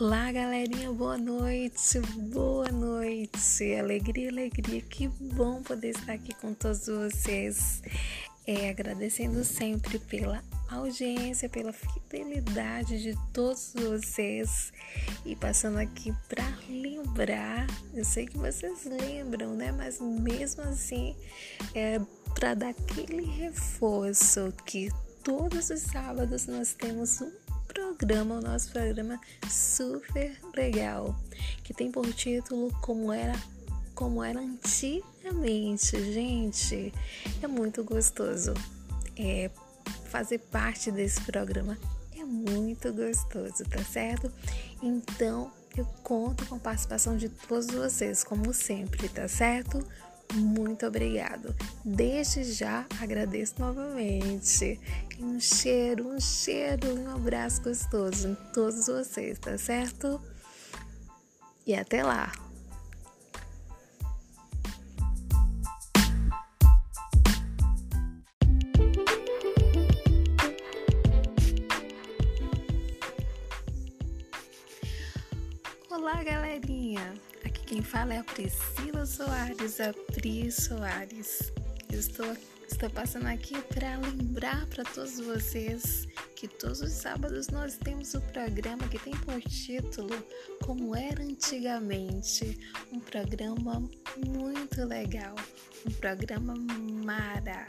[0.00, 2.00] Olá, galerinha, boa noite,
[2.32, 7.82] boa noite, alegria, alegria, que bom poder estar aqui com todos vocês,
[8.46, 14.72] é, agradecendo sempre pela audiência, pela fidelidade de todos vocês.
[15.26, 21.14] E passando aqui para lembrar, eu sei que vocês lembram, né, mas mesmo assim,
[21.74, 22.00] é
[22.34, 24.88] para dar aquele reforço que
[25.22, 31.14] todos os sábados nós temos um programa, o nosso programa super legal,
[31.62, 33.34] que tem por título Como Era
[34.00, 36.90] como era antigamente, gente.
[37.42, 38.54] É muito gostoso.
[39.14, 39.50] É,
[40.06, 41.76] fazer parte desse programa
[42.18, 44.32] é muito gostoso, tá certo?
[44.82, 49.86] Então, eu conto com a participação de todos vocês, como sempre, tá certo?
[50.34, 51.54] Muito obrigado.
[51.84, 54.78] Desde já agradeço novamente.
[55.18, 60.20] Um cheiro, um cheiro e um abraço gostoso em todos vocês, tá certo?
[61.66, 62.32] E até lá!
[75.90, 77.14] Olá, galerinha!
[77.66, 81.52] Quem fala é a Priscila Soares, a Pri Soares.
[81.92, 82.36] Estou,
[82.70, 88.18] estou passando aqui para lembrar para todos vocês que todos os sábados nós temos o
[88.18, 90.16] um programa que tem por título
[90.64, 92.58] Como Era Antigamente.
[92.92, 93.82] Um programa
[94.26, 95.34] muito legal,
[95.86, 96.54] um programa
[97.04, 97.66] mara,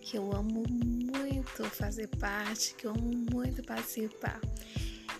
[0.00, 4.40] que eu amo muito fazer parte, que eu amo muito participar.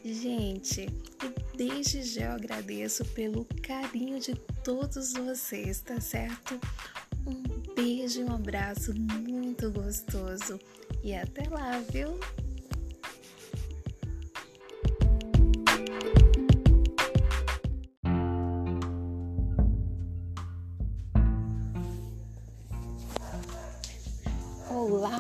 [0.05, 0.89] Gente,
[1.57, 6.59] desde já eu agradeço pelo carinho de todos vocês, tá certo?
[7.25, 10.59] Um beijo e um abraço muito gostoso
[11.05, 12.19] e até lá, viu?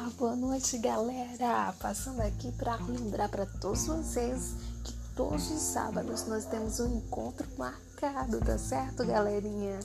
[0.02, 1.72] Olá, boa noite, galera!
[1.78, 4.52] Passando aqui para lembrar para todos vocês
[5.14, 9.78] todos os sábados nós temos um encontro marcado, tá certo, galerinha?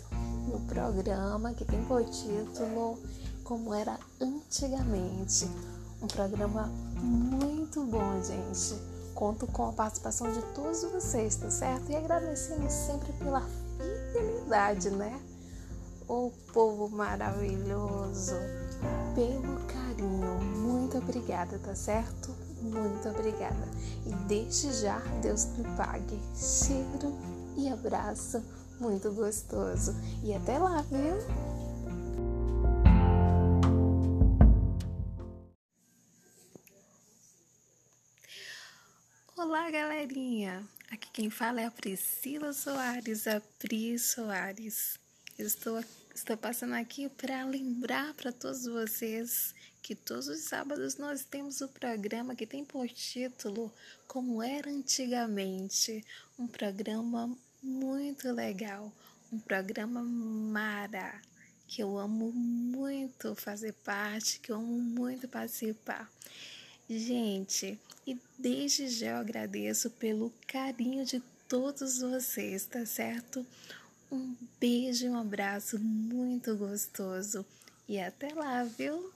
[0.48, 2.98] No programa que tem por título
[3.44, 5.48] Como Era Antigamente.
[6.02, 6.64] Um programa
[6.96, 8.74] muito bom, gente.
[9.14, 11.92] Conto com a participação de todos vocês, tá certo?
[11.92, 13.42] E agradecendo sempre pela
[13.78, 15.22] fidelidade, né?
[16.10, 18.34] O povo maravilhoso,
[19.14, 20.40] pelo carinho.
[20.42, 22.36] Muito obrigada, tá certo?
[22.60, 23.70] muito obrigada.
[24.08, 26.20] E desde já, Deus me pague.
[26.36, 27.16] Cheiro
[27.56, 28.44] e abraço
[28.80, 29.94] muito gostoso.
[30.24, 31.18] E até lá, viu?
[39.38, 40.68] Olá, galerinha!
[40.90, 44.98] Aqui quem fala é a Priscila Soares, a Pri Soares.
[45.38, 45.80] Estou,
[46.16, 49.54] estou passando aqui para lembrar para todos vocês
[49.84, 53.72] que todos os sábados nós temos o programa que tem por título
[54.08, 56.04] Como Era Antigamente.
[56.40, 58.92] Um programa muito legal,
[59.32, 61.22] um programa mara,
[61.68, 66.12] que eu amo muito fazer parte, que eu amo muito participar.
[66.90, 73.46] Gente, e desde já eu agradeço pelo carinho de todos vocês, tá certo?
[74.10, 77.46] Um beijo e um abraço muito gostoso.
[77.90, 79.14] E até lá, viu?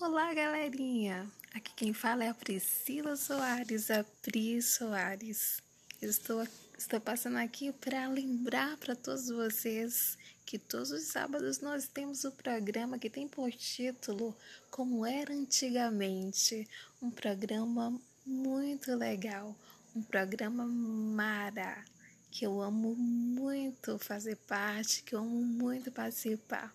[0.00, 1.30] Olá, galerinha!
[1.54, 5.62] Aqui quem fala é a Priscila Soares, a Pri Soares.
[6.00, 6.44] Estou,
[6.76, 12.32] estou passando aqui para lembrar para todos vocês que todos os sábados nós temos o
[12.32, 14.36] programa que tem por título
[14.72, 16.68] Como Era Antigamente.
[17.00, 19.54] Um programa muito legal,
[19.94, 21.84] um programa mara,
[22.30, 26.72] que eu amo muito fazer parte, que eu amo muito participar.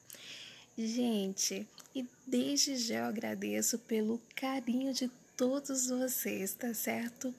[0.77, 7.33] Gente, e desde já eu agradeço pelo carinho de todos vocês, tá certo?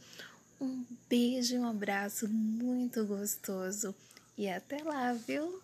[0.61, 3.95] Um beijo e um abraço muito gostoso
[4.37, 5.63] e até lá, viu?